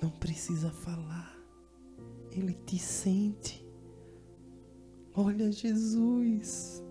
Não 0.00 0.10
precisa 0.10 0.70
falar. 0.70 1.36
Ele 2.30 2.54
te 2.54 2.78
sente. 2.78 3.64
Olha 5.14 5.52
Jesus. 5.52 6.82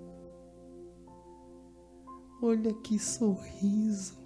Olha 2.41 2.73
que 2.73 2.99
sorriso. 2.99 4.17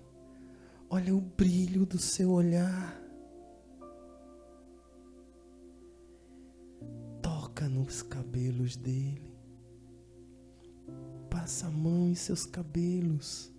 Olha 0.89 1.15
o 1.15 1.21
brilho 1.21 1.85
do 1.85 1.97
seu 1.97 2.31
olhar. 2.31 2.96
Nos 7.69 8.01
cabelos 8.01 8.75
dele. 8.75 9.33
Passa 11.29 11.67
a 11.67 11.71
mão 11.71 12.09
em 12.09 12.15
seus 12.15 12.45
cabelos. 12.45 13.51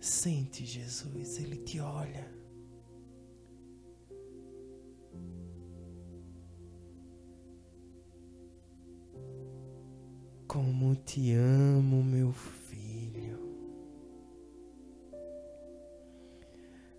Sente 0.00 0.64
Jesus, 0.64 1.38
ele 1.38 1.56
te 1.58 1.78
olha. 1.80 2.32
Como 10.48 10.96
te 10.96 11.32
amo, 11.34 12.02
meu 12.02 12.32
filho. 12.32 13.38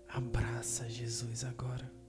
Abraça 0.08 0.88
Jesus 0.88 1.44
agora. 1.44 2.01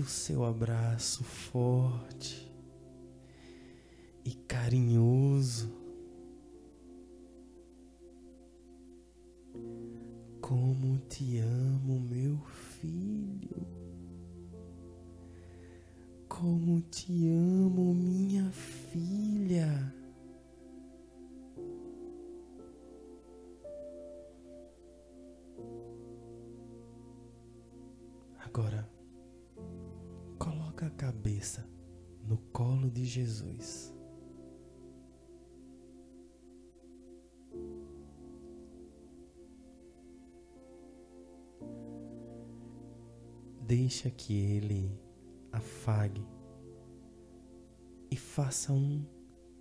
O 0.00 0.06
seu 0.06 0.42
abraço 0.42 1.22
forte 1.22 2.50
e 4.24 4.30
carinhoso. 4.48 5.70
Como 10.40 10.96
te 11.10 11.36
amo, 11.40 12.00
meu 12.00 12.38
filho. 12.80 13.66
Como 16.26 16.80
te 16.90 17.28
amo, 17.28 17.94
minha 17.94 18.50
filha. 18.50 19.41
Cabeça 31.42 31.68
no 32.24 32.38
colo 32.52 32.88
de 32.88 33.04
Jesus. 33.04 33.92
Deixa 43.60 44.08
que 44.10 44.32
Ele 44.34 44.96
afague 45.50 46.24
e 48.08 48.16
faça 48.16 48.72
um 48.72 49.04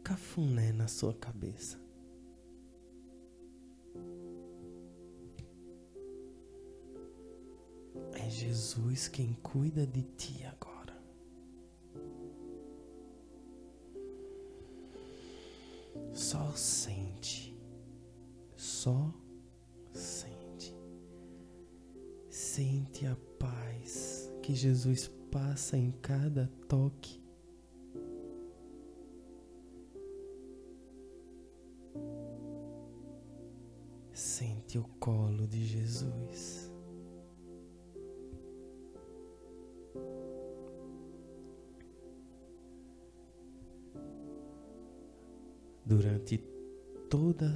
cafuné 0.04 0.72
na 0.72 0.88
sua 0.88 1.16
cabeça. 1.16 1.82
É 8.14 8.30
Jesus 8.30 9.08
quem 9.08 9.34
cuida 9.42 9.88
de 9.88 10.04
ti 10.04 10.44
agora. 10.44 10.71
Só 16.32 16.54
sente, 16.56 17.54
só 18.56 19.14
sente, 19.92 20.74
sente 22.30 23.06
a 23.06 23.18
paz 23.38 24.32
que 24.42 24.56
Jesus 24.56 25.10
passa 25.30 25.78
em 25.78 25.92
cada 25.92 26.50
toque. 26.70 27.22
Sente 34.14 34.78
o 34.78 34.86
colo 35.02 35.46
de 35.46 35.66
Jesus. 35.66 36.61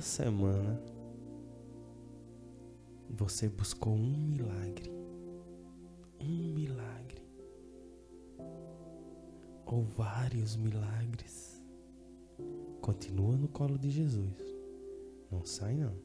Semana 0.06 0.80
você 3.10 3.50
buscou 3.50 3.94
um 3.94 4.18
milagre. 4.18 4.92
Um 6.22 6.54
milagre. 6.54 7.22
Ou 9.66 9.84
vários 9.84 10.56
milagres. 10.56 11.62
Continua 12.82 13.36
no 13.36 13.48
colo 13.48 13.80
de 13.80 13.90
Jesus. 13.90 14.56
Não 15.32 15.44
sai 15.44 15.76
não. 15.76 15.96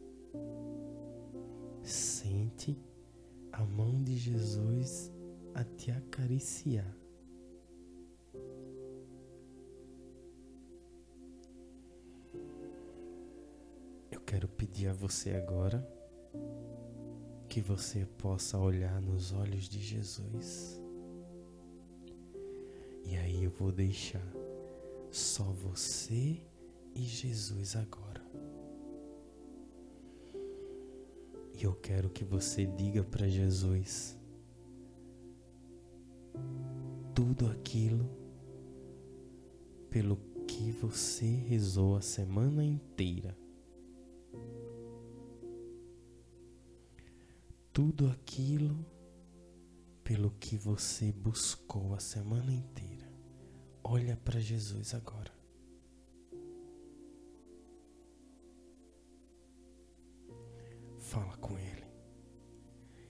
Sente 1.83 2.79
a 3.53 3.63
mão 3.65 4.03
de 4.03 4.17
Jesus 4.17 5.13
a 5.55 5.63
te 5.63 5.91
acariciar. 5.91 7.00
Quero 14.41 14.49
pedir 14.49 14.89
a 14.89 14.95
você 14.95 15.35
agora 15.35 15.87
que 17.47 17.61
você 17.61 18.07
possa 18.17 18.57
olhar 18.57 18.99
nos 19.03 19.33
olhos 19.33 19.69
de 19.69 19.79
Jesus. 19.79 20.81
E 23.05 23.19
aí 23.19 23.45
eu 23.45 23.51
vou 23.51 23.71
deixar 23.71 24.25
só 25.11 25.45
você 25.45 26.41
e 26.95 27.03
Jesus 27.03 27.77
agora. 27.77 28.23
E 31.55 31.63
eu 31.63 31.75
quero 31.75 32.09
que 32.09 32.25
você 32.25 32.65
diga 32.65 33.05
para 33.05 33.29
Jesus 33.29 34.17
tudo 37.15 37.47
aquilo 37.47 38.09
pelo 39.91 40.17
que 40.47 40.73
você 40.73 41.27
rezou 41.27 41.95
a 41.95 42.01
semana 42.01 42.65
inteira. 42.65 43.37
Tudo 47.73 48.09
aquilo 48.09 48.85
pelo 50.03 50.31
que 50.33 50.57
você 50.57 51.13
buscou 51.13 51.95
a 51.95 52.01
semana 52.01 52.53
inteira. 52.53 53.09
Olha 53.83 54.17
para 54.17 54.41
Jesus 54.41 54.95
agora. 54.95 55.33
Fala 60.99 61.37
com 61.39 61.59
Ele. 61.59 61.87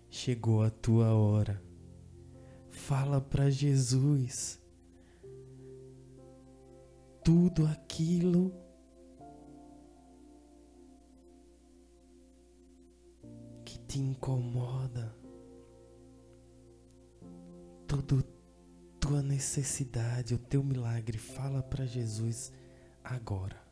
Chegou 0.08 0.62
a 0.62 0.70
tua 0.70 1.14
hora. 1.14 1.62
Fala 2.70 3.20
para 3.20 3.50
Jesus. 3.50 4.60
Tudo 7.24 7.66
aquilo 7.66 8.52
te 13.90 13.98
incomoda. 13.98 15.12
Todo 17.88 18.22
tua 19.00 19.20
necessidade, 19.20 20.32
o 20.32 20.38
teu 20.38 20.62
milagre, 20.62 21.18
fala 21.18 21.60
para 21.60 21.84
Jesus 21.84 22.52
agora. 23.02 23.69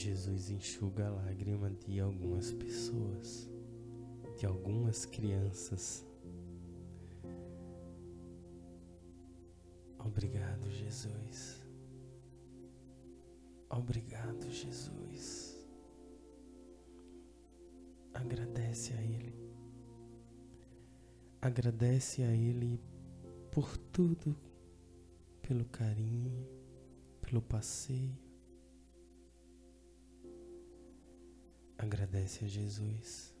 Jesus 0.00 0.48
enxuga 0.48 1.08
a 1.08 1.10
lágrima 1.10 1.68
de 1.68 2.00
algumas 2.00 2.50
pessoas, 2.52 3.50
de 4.38 4.46
algumas 4.46 5.04
crianças. 5.04 6.06
Obrigado, 9.98 10.70
Jesus. 10.70 11.62
Obrigado, 13.68 14.50
Jesus. 14.50 15.68
Agradece 18.14 18.94
a 18.94 19.02
Ele. 19.02 19.34
Agradece 21.42 22.22
a 22.22 22.32
Ele 22.32 22.80
por 23.50 23.76
tudo, 23.76 24.34
pelo 25.42 25.66
carinho, 25.66 26.48
pelo 27.20 27.42
passeio. 27.42 28.29
Agradece 31.82 32.44
a 32.44 32.48
Jesus. 32.48 33.34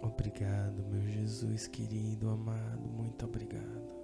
Obrigado, 0.00 0.82
meu 0.84 1.06
Jesus 1.06 1.66
querido, 1.66 2.30
amado, 2.30 2.88
muito 2.88 3.26
obrigado. 3.26 3.94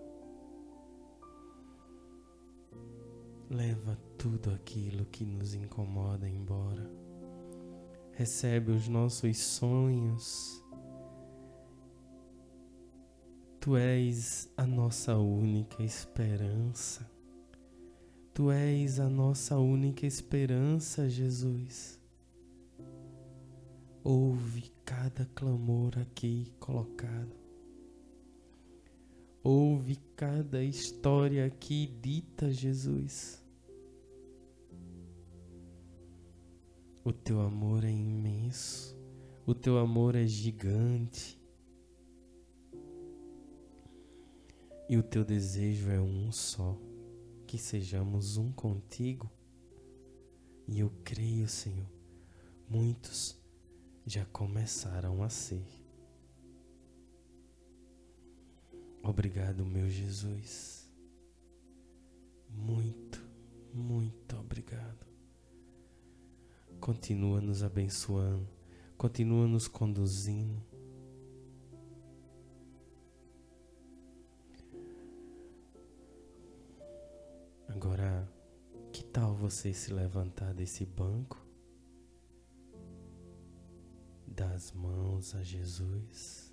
Leva 3.49 3.97
tudo 4.19 4.51
aquilo 4.51 5.07
que 5.07 5.25
nos 5.25 5.55
incomoda 5.55 6.29
embora. 6.29 6.87
Recebe 8.13 8.73
os 8.73 8.89
nossos 8.89 9.39
sonhos. 9.39 10.63
Tu 13.69 13.77
és 13.77 14.51
a 14.57 14.67
nossa 14.67 15.19
única 15.19 15.83
esperança. 15.83 17.07
Tu 18.33 18.51
és 18.51 18.99
a 18.99 19.11
nossa 19.11 19.59
única 19.59 20.07
esperança, 20.07 21.07
Jesus. 21.07 22.01
Ouve 24.03 24.73
cada 24.87 25.27
clamor 25.35 25.99
aqui 25.99 26.51
colocado. 26.59 27.37
Ouve 29.45 29.97
cada 30.17 30.65
história 30.65 31.45
aqui 31.45 31.95
dita, 32.01 32.51
Jesus. 32.51 33.45
O 37.05 37.13
teu 37.13 37.43
amor 37.43 37.85
é 37.85 37.93
imenso, 37.93 38.97
o 39.45 39.55
teu 39.55 39.77
amor 39.77 40.15
é 40.15 40.27
gigante. 40.27 41.38
E 44.89 44.97
o 44.97 45.03
teu 45.03 45.23
desejo 45.23 45.91
é 45.91 46.01
um 46.01 46.33
só, 46.33 46.75
que 47.47 47.59
sejamos 47.59 48.39
um 48.39 48.51
contigo. 48.51 49.31
E 50.67 50.81
eu 50.81 50.91
creio, 51.05 51.47
Senhor, 51.47 51.87
muitos 52.67 53.39
já 54.07 54.25
começaram 54.27 55.23
a 55.23 55.29
ser. 55.29 55.67
Obrigado, 59.03 59.65
meu 59.67 59.91
Jesus. 59.91 60.91
Muito, 62.49 63.23
muito 63.75 64.37
obrigado. 64.37 65.07
Continua 66.81 67.43
nos 67.43 67.63
abençoando, 67.63 68.49
continua 68.97 69.47
nos 69.47 69.69
conduzindo. 69.69 70.78
Tal 79.13 79.35
você 79.35 79.73
se 79.73 79.93
levantar 79.93 80.55
desse 80.55 80.85
banco, 80.85 81.45
dar 84.27 84.53
as 84.53 84.73
mãos 84.73 85.35
a 85.35 85.43
Jesus? 85.43 86.49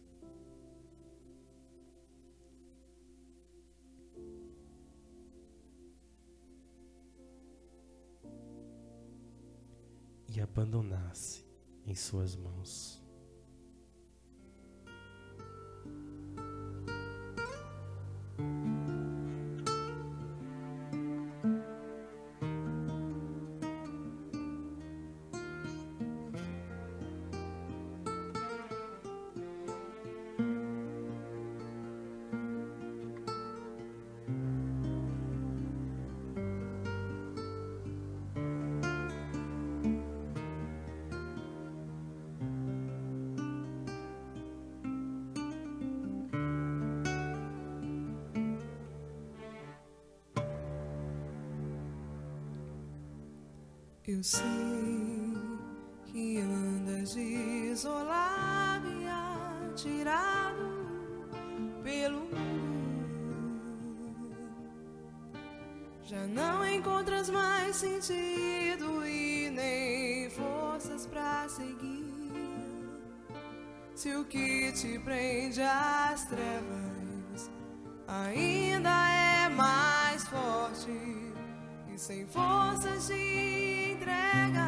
e 10.36 10.42
abandonar-se 10.42 11.46
em 11.86 11.96
suas 11.96 12.36
mãos. 12.36 13.05
Eu 54.08 54.22
sei 54.22 54.46
que 56.06 56.38
andas 56.38 57.16
isolado 57.16 58.88
e 59.02 59.08
atirado 59.08 60.86
pelo 61.84 62.20
mundo. 62.20 62.36
Já 66.04 66.28
não 66.28 66.64
encontras 66.70 67.32
mais 67.32 67.78
sentido 67.78 69.04
e 69.08 69.50
nem 69.50 70.30
forças 70.30 71.08
pra 71.08 71.50
seguir. 71.50 72.14
Se 73.96 74.16
o 74.16 74.24
que 74.26 74.72
te 74.74 75.00
prende 75.00 75.64
às 75.64 76.26
trevas 76.26 77.50
ainda 78.08 79.10
é 79.10 79.50
mais 79.50 80.24
forte 80.28 80.92
e 81.92 81.98
sem 81.98 82.28
forças 82.28 83.08
te 83.08 83.85
entrega. 84.06 84.65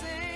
say 0.00 0.29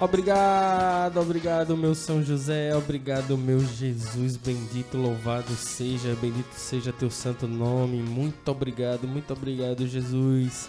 Obrigado, 0.00 1.18
obrigado, 1.20 1.76
meu 1.76 1.92
São 1.92 2.22
José, 2.22 2.72
obrigado, 2.72 3.36
meu 3.36 3.58
Jesus 3.58 4.36
bendito, 4.36 4.96
louvado 4.96 5.52
seja, 5.56 6.14
bendito 6.20 6.52
seja 6.54 6.92
teu 6.92 7.10
santo 7.10 7.48
nome. 7.48 8.00
Muito 8.00 8.48
obrigado, 8.48 9.08
muito 9.08 9.32
obrigado, 9.32 9.88
Jesus. 9.88 10.68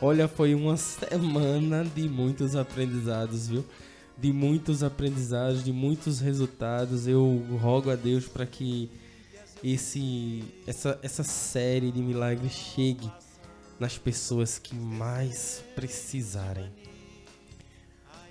Olha, 0.00 0.28
foi 0.28 0.54
uma 0.54 0.76
semana 0.76 1.84
de 1.84 2.08
muitos 2.08 2.54
aprendizados, 2.54 3.48
viu? 3.48 3.64
De 4.16 4.32
muitos 4.32 4.84
aprendizados, 4.84 5.64
de 5.64 5.72
muitos 5.72 6.20
resultados. 6.20 7.08
Eu 7.08 7.44
rogo 7.60 7.90
a 7.90 7.96
Deus 7.96 8.28
para 8.28 8.46
que 8.46 8.88
esse 9.64 10.44
essa 10.68 11.00
essa 11.02 11.24
série 11.24 11.90
de 11.90 12.00
milagres 12.00 12.52
chegue 12.52 13.10
nas 13.80 13.98
pessoas 13.98 14.56
que 14.56 14.72
mais 14.72 15.64
precisarem. 15.74 16.81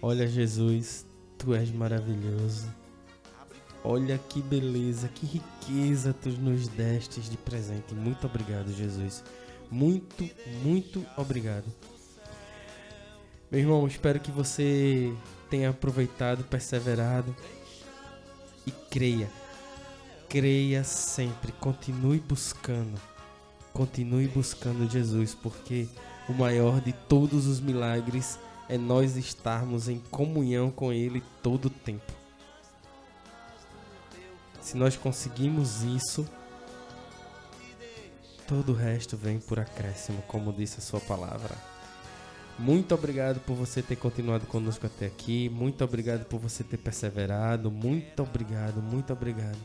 Olha, 0.04 0.28
Jesus, 0.28 1.06
tu 1.38 1.54
és 1.54 1.72
maravilhoso. 1.72 2.68
Olha 3.84 4.18
que 4.18 4.41
beleza, 4.41 5.08
que 5.08 5.28
riqueza 5.28 6.12
tu 6.12 6.30
nos 6.30 6.68
destes 6.68 7.30
de 7.30 7.38
presente. 7.38 7.93
Muito 7.93 8.26
obrigado, 8.26 8.74
Jesus. 8.74 9.24
Muito, 9.70 10.28
muito 10.64 11.06
obrigado. 11.16 11.66
Meu 13.52 13.60
irmão, 13.60 13.86
espero 13.86 14.20
que 14.20 14.32
você 14.32 15.14
tenha 15.52 15.70
aproveitado, 15.70 16.43
perseverado 16.45 17.36
e 18.66 18.72
creia. 18.72 19.30
Creia 20.28 20.84
sempre, 20.84 21.52
continue 21.52 22.20
buscando. 22.20 22.99
Continue 23.72 24.28
buscando 24.28 24.89
Jesus, 24.89 25.36
porque 25.36 25.88
o 26.28 26.34
maior 26.34 26.82
de 26.82 26.91
todos 26.91 27.45
os 27.45 27.60
milagres 27.60 28.39
é 28.47 28.51
nós 28.78 29.17
estarmos 29.17 29.88
em 29.89 29.99
comunhão 30.11 30.72
com 30.72 30.93
Ele 30.93 31.24
todo 31.41 31.65
o 31.65 31.69
tempo. 31.69 32.11
Se 34.61 34.78
nós 34.78 34.95
conseguimos 34.95 35.82
isso, 35.84 36.28
todo 38.47 38.72
o 38.72 38.76
resto 38.76 39.17
vem 39.17 39.39
por 39.39 39.59
acréscimo, 39.59 40.22
como 40.28 40.53
disse 40.53 40.80
a 40.80 40.82
Sua 40.82 40.99
palavra. 40.99 41.55
Muito 42.59 42.93
obrigado 42.93 43.39
por 43.39 43.55
você 43.55 43.82
ter 43.82 43.95
continuado 43.95 44.45
conosco 44.45 44.86
até 44.86 45.07
aqui. 45.07 45.49
Muito 45.49 45.84
obrigado 45.84 46.26
por 46.26 46.39
você 46.39 46.63
ter 46.63 46.78
perseverado. 46.78 47.72
Muito 47.72 48.22
obrigado, 48.22 48.82
muito 48.82 49.11
obrigado. 49.11 49.57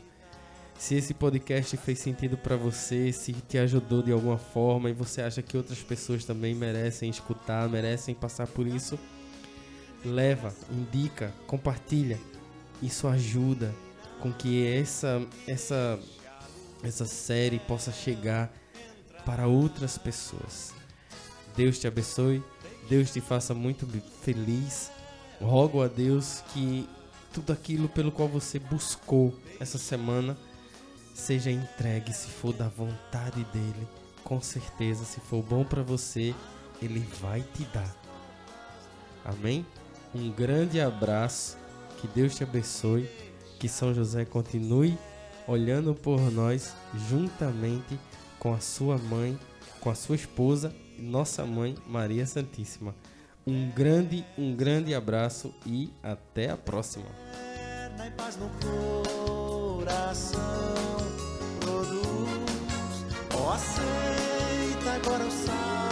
Se 0.77 0.93
esse 0.93 1.13
podcast 1.13 1.75
fez 1.77 1.97
sentido 1.97 2.37
para 2.37 2.55
você, 2.55 3.11
se 3.11 3.33
te 3.33 3.57
ajudou 3.57 4.03
de 4.03 4.11
alguma 4.11 4.37
forma 4.37 4.89
e 4.89 4.93
você 4.93 5.21
acha 5.21 5.41
que 5.41 5.57
outras 5.57 5.79
pessoas 5.79 6.23
também 6.23 6.53
merecem 6.53 7.09
escutar, 7.09 7.67
merecem 7.67 8.13
passar 8.13 8.45
por 8.45 8.67
isso, 8.67 8.97
leva, 10.05 10.53
indica, 10.71 11.33
compartilha. 11.47 12.19
Isso 12.81 13.07
ajuda 13.07 13.73
com 14.19 14.31
que 14.31 14.67
essa 14.67 15.25
essa 15.47 15.99
essa 16.83 17.05
série 17.05 17.57
possa 17.57 17.91
chegar 17.91 18.53
para 19.25 19.47
outras 19.47 19.97
pessoas. 19.97 20.73
Deus 21.55 21.79
te 21.79 21.87
abençoe, 21.87 22.43
Deus 22.87 23.11
te 23.11 23.19
faça 23.19 23.51
muito 23.55 23.87
feliz. 24.21 24.91
Rogo 25.41 25.81
a 25.81 25.87
Deus 25.87 26.43
que 26.53 26.87
tudo 27.33 27.51
aquilo 27.51 27.89
pelo 27.89 28.11
qual 28.11 28.27
você 28.27 28.59
buscou 28.59 29.35
essa 29.59 29.79
semana 29.79 30.37
seja 31.17 31.49
entregue 31.49 32.13
se 32.13 32.27
for 32.27 32.53
da 32.53 32.67
vontade 32.67 33.43
dele. 33.45 33.87
Com 34.23 34.39
certeza, 34.39 35.03
se 35.03 35.19
for 35.19 35.41
bom 35.41 35.65
para 35.65 35.81
você, 35.81 36.33
ele 36.81 36.99
vai 37.19 37.41
te 37.41 37.63
dar. 37.73 37.95
Amém? 39.25 39.65
Um 40.13 40.31
grande 40.31 40.79
abraço, 40.79 41.57
que 41.97 42.07
Deus 42.07 42.35
te 42.35 42.43
abençoe, 42.43 43.09
que 43.59 43.67
São 43.67 43.93
José 43.93 44.25
continue 44.25 44.97
olhando 45.47 45.95
por 45.95 46.19
nós 46.31 46.75
juntamente 47.09 47.99
com 48.37 48.53
a 48.53 48.59
sua 48.59 48.97
mãe, 48.97 49.37
com 49.81 49.89
a 49.89 49.95
sua 49.95 50.15
esposa, 50.15 50.73
nossa 50.99 51.45
mãe 51.45 51.75
Maria 51.87 52.25
Santíssima. 52.27 52.93
Um 53.45 53.69
grande, 53.71 54.25
um 54.37 54.55
grande 54.55 54.93
abraço 54.93 55.53
e 55.65 55.91
até 56.03 56.51
a 56.51 56.57
próxima. 56.57 57.05
Aceita 63.57 64.93
agora 64.93 65.25
o 65.25 65.31
sal 65.31 65.86